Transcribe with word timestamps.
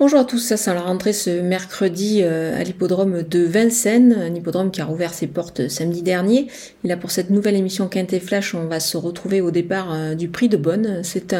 Bonjour 0.00 0.20
à 0.20 0.24
tous, 0.24 0.38
ça 0.38 0.56
c'est 0.56 0.72
la 0.72 0.80
rentrée 0.80 1.12
ce 1.12 1.42
mercredi 1.42 2.20
euh, 2.22 2.58
à 2.58 2.64
l'hippodrome 2.64 3.22
de 3.22 3.40
Vincennes, 3.40 4.16
un 4.18 4.34
hippodrome 4.34 4.70
qui 4.70 4.80
a 4.80 4.86
rouvert 4.86 5.12
ses 5.12 5.26
portes 5.26 5.68
samedi 5.68 6.00
dernier. 6.00 6.46
Et 6.82 6.88
là 6.88 6.96
pour 6.96 7.10
cette 7.10 7.28
nouvelle 7.28 7.54
émission 7.54 7.86
Quintet 7.86 8.18
Flash, 8.18 8.54
on 8.54 8.64
va 8.64 8.80
se 8.80 8.96
retrouver 8.96 9.42
au 9.42 9.50
départ 9.50 9.92
euh, 9.92 10.14
du 10.14 10.28
prix 10.28 10.48
de 10.48 10.56
Bonne. 10.56 11.00
C'est 11.02 11.36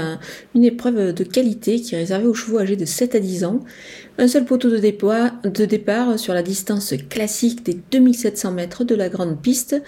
une 0.55 0.65
épreuve 0.65 1.15
de 1.15 1.25
qualité 1.25 1.81
qui 1.81 1.95
est 1.95 1.99
réservée 2.01 2.27
aux 2.27 2.35
chevaux 2.35 2.59
âgés 2.59 2.77
de 2.77 2.85
7 2.85 3.15
à 3.15 3.21
10 3.21 3.45
ans. 3.45 3.61
Un 4.19 4.29
seul 4.29 4.45
poteau 4.45 4.69
de 4.69 4.77
départ, 4.77 5.31
de 5.43 5.65
départ 5.65 6.19
sur 6.19 6.35
la 6.35 6.43
distance 6.43 6.93
classique 7.09 7.65
des 7.65 7.79
2700 7.91 8.53
mètres 8.53 8.85
de 8.85 8.95
la 8.95 9.09
grande 9.09 9.41
piste 9.41 9.81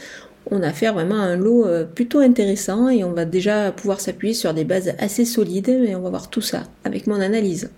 on 0.50 0.62
a 0.62 0.68
affaire 0.68 0.94
vraiment 0.94 1.20
à 1.20 1.24
un 1.24 1.36
lot 1.36 1.66
euh, 1.66 1.84
plutôt 1.84 2.18
intéressant 2.18 2.88
et 2.88 3.04
on 3.04 3.12
va 3.12 3.24
déjà 3.24 3.70
pouvoir 3.70 4.00
s'appuyer 4.00 4.34
sur 4.34 4.52
des 4.54 4.64
bases 4.64 4.94
assez 4.98 5.24
solides, 5.24 5.78
mais 5.82 5.94
on 5.94 6.00
va 6.00 6.10
voir 6.10 6.30
tout 6.30 6.40
ça 6.40 6.64
avec 6.84 7.06
mon 7.06 7.20
analyse. 7.20 7.70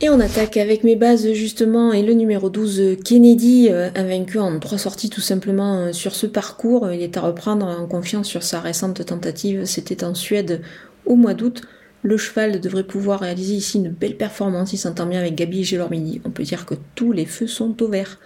Et 0.00 0.10
on 0.10 0.18
attaque 0.18 0.56
avec 0.56 0.82
mes 0.82 0.96
bases 0.96 1.32
justement 1.32 1.92
et 1.92 2.02
le 2.02 2.14
numéro 2.14 2.50
12 2.50 2.96
Kennedy, 3.04 3.68
euh, 3.70 3.90
invaincu 3.94 4.40
en 4.40 4.58
trois 4.58 4.76
sorties 4.76 5.08
tout 5.08 5.20
simplement 5.20 5.78
euh, 5.78 5.92
sur 5.92 6.16
ce 6.16 6.26
parcours. 6.26 6.90
Il 6.90 7.00
est 7.00 7.16
à 7.16 7.20
reprendre 7.20 7.66
en 7.66 7.86
confiance 7.86 8.26
sur 8.26 8.42
sa 8.42 8.60
récente 8.60 9.04
tentative, 9.06 9.64
c'était 9.66 10.02
en 10.02 10.14
Suède 10.14 10.62
au 11.06 11.14
mois 11.14 11.34
d'août. 11.34 11.62
Le 12.02 12.16
cheval 12.16 12.60
devrait 12.60 12.84
pouvoir 12.84 13.20
réaliser 13.20 13.54
ici 13.54 13.78
une 13.78 13.88
belle 13.88 14.16
performance, 14.16 14.72
il 14.72 14.78
s'entend 14.78 15.06
bien 15.06 15.20
avec 15.20 15.36
Gabi 15.36 15.60
et 15.60 15.64
Gelormini. 15.64 16.20
On 16.24 16.30
peut 16.30 16.42
dire 16.42 16.66
que 16.66 16.74
tous 16.96 17.12
les 17.12 17.24
feux 17.24 17.46
sont 17.46 17.80
au 17.80 17.88
vert. 17.88 18.18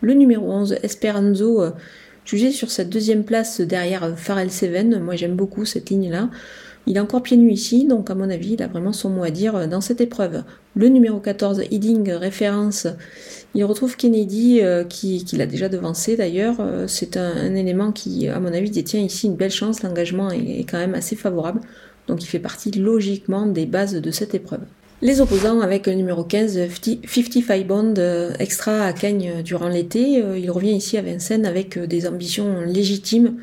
Le 0.00 0.14
numéro 0.14 0.50
11, 0.50 0.78
Esperanzo, 0.82 1.62
euh, 1.62 1.70
jugé 2.24 2.50
sur 2.50 2.72
sa 2.72 2.82
deuxième 2.82 3.22
place 3.22 3.60
derrière 3.60 4.18
Pharrell 4.18 4.50
Seven, 4.50 5.00
moi 5.00 5.14
j'aime 5.14 5.36
beaucoup 5.36 5.64
cette 5.66 5.88
ligne-là. 5.88 6.30
Il 6.86 6.96
est 6.96 7.00
encore 7.00 7.22
pieds 7.22 7.36
nus 7.36 7.52
ici, 7.52 7.86
donc 7.86 8.10
à 8.10 8.14
mon 8.14 8.28
avis, 8.28 8.54
il 8.54 8.62
a 8.62 8.66
vraiment 8.66 8.92
son 8.92 9.10
mot 9.10 9.22
à 9.22 9.30
dire 9.30 9.68
dans 9.68 9.80
cette 9.80 10.00
épreuve. 10.00 10.42
Le 10.74 10.88
numéro 10.88 11.20
14, 11.20 11.62
Heading 11.70 12.10
référence, 12.10 12.88
il 13.54 13.64
retrouve 13.64 13.96
Kennedy, 13.96 14.60
euh, 14.62 14.84
qui, 14.84 15.24
l'a 15.36 15.46
déjà 15.46 15.68
devancé 15.68 16.16
d'ailleurs. 16.16 16.56
Euh, 16.60 16.86
c'est 16.88 17.16
un, 17.16 17.54
élément 17.54 17.92
qui, 17.92 18.28
à 18.28 18.40
mon 18.40 18.52
avis, 18.52 18.70
détient 18.70 19.00
ici 19.00 19.26
une 19.26 19.36
belle 19.36 19.50
chance. 19.50 19.82
L'engagement 19.82 20.30
est, 20.30 20.64
quand 20.68 20.78
même 20.78 20.94
assez 20.94 21.14
favorable, 21.14 21.60
donc 22.08 22.22
il 22.22 22.26
fait 22.26 22.38
partie 22.38 22.70
logiquement 22.70 23.46
des 23.46 23.66
bases 23.66 23.94
de 23.94 24.10
cette 24.10 24.34
épreuve. 24.34 24.62
Les 25.02 25.20
opposants 25.20 25.60
avec 25.60 25.86
le 25.86 25.94
numéro 25.94 26.24
15, 26.24 26.68
55 27.06 27.66
Bond, 27.66 27.94
euh, 27.98 28.32
extra 28.38 28.84
à 28.84 28.92
Cagnes 28.92 29.42
durant 29.44 29.68
l'été. 29.68 30.22
il 30.38 30.50
revient 30.50 30.74
ici 30.74 30.96
à 30.96 31.02
Vincennes 31.02 31.44
avec 31.44 31.78
des 31.78 32.06
ambitions 32.06 32.60
légitimes 32.62 33.36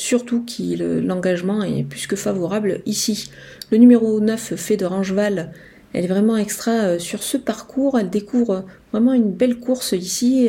surtout 0.00 0.44
que 0.46 1.00
l'engagement 1.00 1.62
est 1.62 1.82
plus 1.82 2.06
que 2.06 2.16
favorable 2.16 2.80
ici. 2.86 3.30
Le 3.70 3.76
numéro 3.76 4.18
9 4.18 4.54
fait 4.56 4.78
de 4.78 4.86
Rangeval, 4.86 5.52
elle 5.92 6.04
est 6.04 6.08
vraiment 6.08 6.38
extra 6.38 6.70
euh, 6.70 6.98
sur 6.98 7.22
ce 7.22 7.36
parcours, 7.36 7.98
elle 7.98 8.08
découvre 8.08 8.64
vraiment 8.92 9.12
une 9.12 9.30
belle 9.30 9.58
course 9.58 9.92
ici 9.92 10.48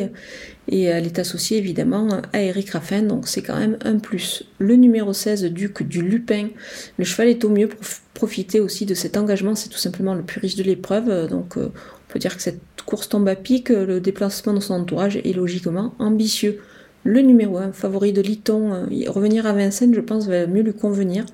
et 0.68 0.84
elle 0.84 1.04
est 1.04 1.18
associée 1.18 1.58
évidemment 1.58 2.08
à 2.32 2.40
Eric 2.40 2.70
Raffin, 2.70 3.02
donc 3.02 3.28
c'est 3.28 3.42
quand 3.42 3.58
même 3.58 3.76
un 3.84 3.98
plus. 3.98 4.44
Le 4.58 4.76
numéro 4.76 5.12
16, 5.12 5.44
Duc 5.46 5.82
du 5.82 6.00
Lupin, 6.00 6.48
le 6.96 7.04
cheval 7.04 7.28
est 7.28 7.44
au 7.44 7.50
mieux 7.50 7.68
pour 7.68 7.80
profiter 8.14 8.58
aussi 8.58 8.86
de 8.86 8.94
cet 8.94 9.18
engagement, 9.18 9.54
c'est 9.54 9.68
tout 9.68 9.78
simplement 9.78 10.14
le 10.14 10.22
plus 10.22 10.40
riche 10.40 10.56
de 10.56 10.62
l'épreuve, 10.62 11.28
donc 11.28 11.58
euh, 11.58 11.72
on 12.08 12.12
peut 12.12 12.18
dire 12.18 12.36
que 12.36 12.42
cette 12.42 12.60
course 12.86 13.10
tombe 13.10 13.28
à 13.28 13.36
pic, 13.36 13.68
le 13.68 14.00
déplacement 14.00 14.54
de 14.54 14.60
son 14.60 14.74
entourage 14.74 15.16
est 15.16 15.36
logiquement 15.36 15.94
ambitieux. 15.98 16.60
Le 17.04 17.20
numéro 17.20 17.58
1, 17.58 17.72
favori 17.72 18.12
de 18.12 18.22
Liton, 18.22 18.72
euh, 18.72 18.86
revenir 19.08 19.46
à 19.46 19.52
Vincennes, 19.52 19.94
je 19.94 20.00
pense, 20.00 20.28
va 20.28 20.46
mieux 20.46 20.62
lui 20.62 20.72
convenir. 20.72 21.24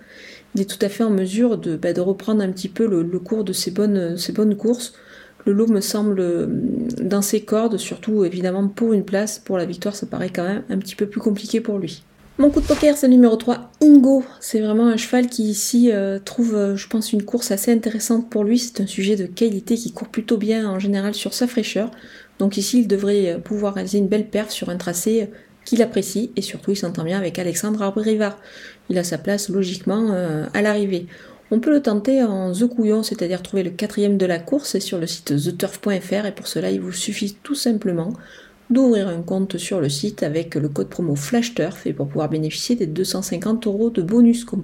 Il 0.54 0.62
est 0.62 0.64
tout 0.64 0.84
à 0.84 0.88
fait 0.88 1.04
en 1.04 1.10
mesure 1.10 1.58
de, 1.58 1.76
bah, 1.76 1.90
reprendre 1.98 2.42
un 2.42 2.50
petit 2.50 2.70
peu 2.70 2.86
le, 2.86 3.18
cours 3.18 3.44
de 3.44 3.52
ses 3.52 3.70
bonnes, 3.70 4.16
courses. 4.56 4.94
Le 5.44 5.52
lot 5.52 5.66
me 5.66 5.80
semble 5.80 6.20
euh, 6.20 6.46
dans 7.02 7.20
ses 7.20 7.42
cordes, 7.42 7.76
surtout 7.76 8.24
évidemment 8.24 8.66
pour 8.68 8.94
une 8.94 9.04
place. 9.04 9.38
Pour 9.38 9.58
la 9.58 9.66
victoire, 9.66 9.94
ça 9.94 10.06
paraît 10.06 10.30
quand 10.30 10.44
même 10.44 10.62
un 10.70 10.78
petit 10.78 10.96
peu 10.96 11.06
plus 11.06 11.20
compliqué 11.20 11.60
pour 11.60 11.78
lui. 11.78 12.02
Mon 12.38 12.50
coup 12.50 12.60
de 12.60 12.66
poker, 12.66 12.96
c'est 12.96 13.08
le 13.08 13.12
numéro 13.12 13.36
3, 13.36 13.70
Ingo. 13.82 14.24
C'est 14.40 14.60
vraiment 14.60 14.86
un 14.86 14.96
cheval 14.96 15.26
qui 15.26 15.42
ici 15.44 15.90
euh, 15.92 16.18
trouve, 16.18 16.76
je 16.76 16.86
pense, 16.86 17.12
une 17.12 17.24
course 17.24 17.50
assez 17.50 17.72
intéressante 17.72 18.30
pour 18.30 18.42
lui. 18.42 18.58
C'est 18.58 18.80
un 18.80 18.86
sujet 18.86 19.16
de 19.16 19.26
qualité 19.26 19.74
qui 19.74 19.92
court 19.92 20.08
plutôt 20.08 20.38
bien 20.38 20.66
en 20.70 20.78
général 20.78 21.14
sur 21.14 21.34
sa 21.34 21.46
fraîcheur. 21.46 21.90
Donc 22.38 22.56
ici, 22.56 22.80
il 22.80 22.88
devrait 22.88 23.38
pouvoir 23.44 23.74
réaliser 23.74 23.98
une 23.98 24.08
belle 24.08 24.28
perf 24.28 24.50
sur 24.50 24.70
un 24.70 24.76
tracé 24.76 25.28
qu'il 25.68 25.82
apprécie 25.82 26.30
et 26.36 26.42
surtout 26.42 26.70
il 26.70 26.76
s'entend 26.76 27.04
bien 27.04 27.18
avec 27.18 27.38
Alexandre 27.38 27.82
Arbrivard. 27.82 28.38
Il 28.88 28.96
a 28.98 29.04
sa 29.04 29.18
place 29.18 29.50
logiquement 29.50 30.08
euh, 30.12 30.46
à 30.54 30.62
l'arrivée. 30.62 31.06
On 31.50 31.60
peut 31.60 31.70
le 31.70 31.82
tenter 31.82 32.22
en 32.22 32.52
The 32.52 32.66
Couillon, 32.66 33.02
c'est-à-dire 33.02 33.42
trouver 33.42 33.62
le 33.62 33.70
quatrième 33.70 34.16
de 34.16 34.26
la 34.26 34.38
course 34.38 34.78
sur 34.78 34.98
le 34.98 35.06
site 35.06 35.36
theturf.fr 35.36 36.26
et 36.26 36.32
pour 36.32 36.46
cela 36.46 36.70
il 36.70 36.80
vous 36.80 36.92
suffit 36.92 37.36
tout 37.42 37.54
simplement 37.54 38.12
d'ouvrir 38.70 39.08
un 39.08 39.22
compte 39.22 39.58
sur 39.58 39.80
le 39.80 39.88
site 39.88 40.22
avec 40.22 40.54
le 40.54 40.68
code 40.68 40.88
promo 40.88 41.16
FlashTurf 41.16 41.86
et 41.86 41.92
pour 41.92 42.08
pouvoir 42.08 42.28
bénéficier 42.28 42.76
des 42.76 42.86
250 42.86 43.66
euros 43.66 43.90
de 43.90 44.02
bonus 44.02 44.44
comme 44.44 44.62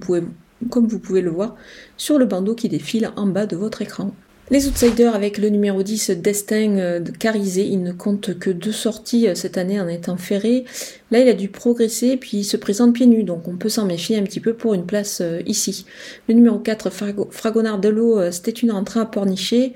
vous 0.87 0.99
pouvez 0.99 1.21
le 1.21 1.31
voir 1.31 1.55
sur 1.97 2.17
le 2.17 2.25
bandeau 2.25 2.55
qui 2.55 2.69
défile 2.69 3.11
en 3.15 3.27
bas 3.27 3.45
de 3.45 3.55
votre 3.55 3.81
écran. 3.81 4.11
Les 4.51 4.67
outsiders 4.67 5.15
avec 5.15 5.39
le 5.39 5.49
numéro 5.49 5.81
10 5.81 6.11
Destin 6.11 6.77
euh, 6.77 6.99
de 6.99 7.09
Carizé, 7.09 7.65
il 7.65 7.81
ne 7.81 7.91
compte 7.91 8.37
que 8.37 8.51
deux 8.51 8.71
sorties 8.71 9.27
euh, 9.27 9.33
cette 9.33 9.57
année 9.57 9.81
en 9.81 9.87
étant 9.87 10.17
ferré. 10.17 10.65
Là, 11.09 11.19
il 11.19 11.27
a 11.27 11.33
dû 11.33 11.47
progresser 11.47 12.15
puis 12.15 12.37
il 12.37 12.43
se 12.43 12.55
présente 12.55 12.93
pieds 12.93 13.07
nus, 13.07 13.23
donc 13.23 13.47
on 13.47 13.57
peut 13.57 13.69
s'en 13.69 13.87
méfier 13.87 14.19
un 14.19 14.23
petit 14.23 14.39
peu 14.39 14.53
pour 14.53 14.75
une 14.75 14.85
place 14.85 15.19
euh, 15.21 15.41
ici. 15.47 15.87
Le 16.29 16.35
numéro 16.35 16.59
4 16.59 16.91
Fragonard 17.31 17.79
de 17.79 17.89
l'eau, 17.89 18.21
c'était 18.31 18.51
une 18.51 18.71
entrée 18.71 18.99
à 18.99 19.05
pornicher. 19.05 19.73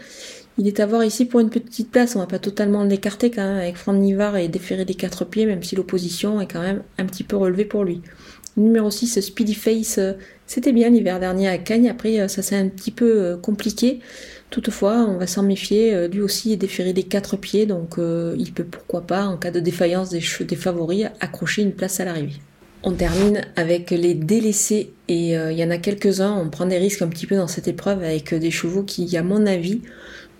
Il 0.59 0.68
est 0.68 0.80
à 0.80 0.86
voir 0.86 1.03
ici 1.03 1.25
pour 1.25 1.40
une 1.40 1.50
petite 1.50 1.90
place, 1.90 2.16
on 2.16 2.19
va 2.19 2.28
pas 2.28 2.38
totalement 2.38 2.84
l'écarter 2.84 3.31
quand 3.31 3.47
même 3.47 3.57
avec 3.57 3.75
Franck 3.75 3.96
Nivard 3.96 4.38
et 4.38 4.50
déférer 4.50 4.86
des 4.86 4.94
quatre 4.94 5.25
pieds, 5.25 5.47
même 5.47 5.63
si 5.63 5.75
l'opposition 5.75 6.41
est 6.41 6.51
quand 6.51 6.62
même 6.62 6.84
un 7.00 7.06
petit 7.06 7.24
peu 7.24 7.38
relevée 7.38 7.66
pour 7.66 7.86
lui. 7.86 8.01
numéro 8.56 8.91
6, 8.91 9.22
Speedy 9.22 9.56
Face, 9.56 10.00
c'était 10.46 10.74
bien 10.74 10.90
l'hiver 10.90 11.19
dernier 11.19 11.47
à 11.47 11.57
Cagnes, 11.57 11.90
après 11.90 12.28
ça 12.28 12.41
s'est 12.44 12.57
un 12.57 12.68
petit 12.68 12.91
peu 12.91 13.38
compliqué. 13.41 14.01
Toutefois, 14.49 15.05
on 15.07 15.17
va 15.17 15.27
s'en 15.27 15.43
méfier, 15.43 15.93
euh, 15.93 16.07
lui 16.07 16.21
aussi 16.21 16.51
est 16.51 16.57
déféré 16.57 16.91
des 16.91 17.03
quatre 17.03 17.37
pieds, 17.37 17.67
donc 17.67 17.99
euh, 17.99 18.35
il 18.39 18.51
peut 18.51 18.63
pourquoi 18.63 19.01
pas, 19.01 19.25
en 19.25 19.37
cas 19.37 19.51
de 19.51 19.59
défaillance 19.59 20.09
des, 20.09 20.21
favoris, 20.21 21.05
accrocher 21.19 21.61
une 21.61 21.73
place 21.73 21.99
à 21.99 22.05
l'arrivée. 22.05 22.41
On 22.81 22.93
termine 22.93 23.41
avec 23.55 23.91
les 23.91 24.15
délaissés, 24.15 24.93
et 25.07 25.38
euh, 25.38 25.51
il 25.51 25.59
y 25.59 25.63
en 25.63 25.69
a 25.69 25.77
quelques-uns, 25.77 26.35
on 26.35 26.49
prend 26.49 26.65
des 26.65 26.79
risques 26.79 27.03
un 27.03 27.09
petit 27.09 27.27
peu 27.27 27.35
dans 27.35 27.47
cette 27.47 27.67
épreuve 27.67 28.03
avec 28.03 28.33
des 28.33 28.49
chevaux 28.49 28.81
qui, 28.81 29.15
à 29.17 29.21
mon 29.21 29.45
avis, 29.45 29.81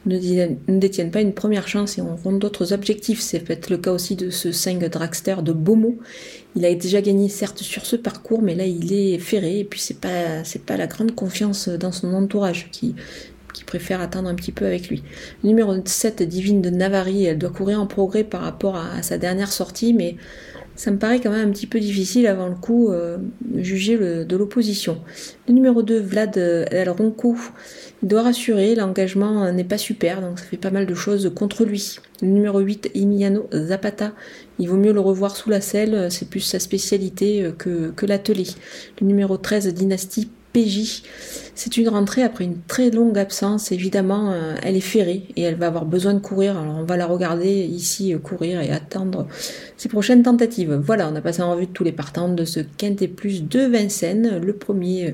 ne, 0.06 0.80
détiennent 0.80 1.12
pas 1.12 1.22
une 1.22 1.34
première 1.34 1.68
chance 1.68 1.98
et 1.98 2.02
ont 2.02 2.32
d'autres 2.34 2.74
objectifs. 2.74 3.20
C'est 3.20 3.40
peut-être 3.40 3.70
le 3.70 3.78
cas 3.78 3.92
aussi 3.92 4.16
de 4.16 4.30
ce 4.30 4.52
5 4.52 4.80
Dragster 4.86 5.36
de 5.44 5.52
Beaumont. 5.52 5.98
Il 6.56 6.66
a 6.66 6.74
déjà 6.74 7.02
gagné 7.02 7.30
certes 7.30 7.60
sur 7.60 7.86
ce 7.86 7.96
parcours, 7.96 8.42
mais 8.42 8.56
là 8.56 8.66
il 8.66 8.94
est 8.94 9.20
ferré 9.20 9.60
et 9.60 9.64
puis 9.64 9.80
c'est 9.80 10.00
pas 10.00 10.44
c'est 10.44 10.64
pas 10.64 10.78
la 10.78 10.88
grande 10.88 11.14
confiance 11.14 11.70
dans 11.70 11.92
son 11.92 12.14
entourage 12.14 12.70
qui 12.72 12.96
qui 13.54 13.64
préfère 13.64 14.02
attendre 14.02 14.30
un 14.30 14.36
petit 14.36 14.52
peu 14.52 14.66
avec 14.66 14.90
lui. 14.90 15.04
numéro 15.44 15.74
7, 15.84 16.24
Divine 16.24 16.62
de 16.62 16.70
Navarre, 16.70 17.08
elle 17.08 17.38
doit 17.38 17.50
courir 17.50 17.82
en 17.82 17.88
progrès 17.88 18.24
par 18.24 18.42
rapport 18.42 18.76
à, 18.76 19.02
sa 19.02 19.18
dernière 19.18 19.52
sortie, 19.52 19.94
mais 19.94 20.16
ça 20.76 20.92
me 20.92 20.98
paraît 20.98 21.20
quand 21.20 21.32
même 21.32 21.50
un 21.50 21.52
petit 21.52 21.68
peu 21.68 21.80
difficile 21.80 22.28
avant 22.28 22.48
le 22.48 22.56
coup 22.56 22.90
euh, 22.90 23.18
juger 23.58 23.98
de 23.98 24.38
l'opposition. 24.38 25.02
Numéro 25.50 25.84
2, 25.84 26.00
Vlad 26.00 26.38
El 26.38 26.90
Ronco, 26.90 27.36
il 28.02 28.08
doit 28.08 28.24
rassurer, 28.24 28.76
l'engagement 28.76 29.52
n'est 29.52 29.66
pas 29.66 29.78
super, 29.78 30.22
donc 30.22 30.40
ça 30.40 30.46
fait 30.46 30.58
pas 30.58 30.72
mal 30.72 30.86
de 30.86 30.94
choses 30.94 31.32
contre 31.36 31.66
lui. 31.66 31.98
Numéro 32.22 32.60
8, 32.60 32.92
Emiliano 32.96 33.50
Zapata, 33.54 34.14
il 34.60 34.68
vaut 34.68 34.78
mieux 34.78 34.94
le 34.94 35.00
revoir 35.00 35.36
sous 35.36 35.50
la 35.50 35.62
selle, 35.62 36.12
c'est 36.12 36.30
plus 36.30 36.42
sa 36.42 36.60
spécialité 36.60 37.44
euh, 37.44 37.52
que, 37.52 38.06
l'atelier. 38.06 38.48
Numéro 39.02 39.38
13, 39.38 39.74
Dynastie 39.74 40.30
C'est 41.56 41.76
une 41.76 41.90
rentrée 41.90 42.24
après 42.24 42.46
une 42.46 42.62
très 42.68 42.90
longue 42.90 43.18
absence. 43.18 43.72
Évidemment, 43.74 44.32
euh, 44.32 44.56
elle 44.64 44.78
est 44.78 44.80
ferrée 44.80 45.24
et 45.36 45.42
elle 45.42 45.56
va 45.56 45.68
avoir 45.68 45.86
besoin 45.86 46.14
de 46.14 46.20
courir. 46.20 46.58
Alors 46.58 46.78
on 46.78 46.84
va 46.84 46.96
la 46.96 47.06
regarder 47.06 47.52
ici 47.52 48.14
euh, 48.14 48.18
courir 48.18 48.62
et 48.62 48.72
attendre 48.72 49.28
ses 49.76 49.90
prochaines 49.90 50.24
tentatives. 50.24 50.74
Voilà, 50.74 51.10
on 51.12 51.16
a 51.16 51.22
passé 51.22 51.42
en 51.42 51.52
revue 51.52 51.68
tous 51.68 51.84
les 51.84 51.92
partants 51.92 52.30
de 52.30 52.46
ce 52.46 52.62
Quintet 52.62 53.10
Plus 53.10 53.44
de 53.44 53.60
Vincennes, 53.60 54.40
le 54.42 54.54
premier 54.54 55.08
euh, 55.08 55.12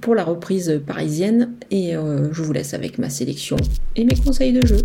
pour 0.00 0.16
la 0.16 0.24
reprise 0.24 0.80
parisienne. 0.86 1.52
Et 1.70 1.92
je 1.92 2.42
vous 2.42 2.52
laisse 2.52 2.74
avec 2.74 2.98
ma 2.98 3.08
sélection 3.08 3.56
et 3.96 4.04
mes 4.04 4.16
conseils 4.16 4.52
de 4.52 4.66
jeu. 4.66 4.78